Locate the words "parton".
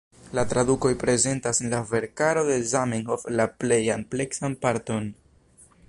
4.65-5.13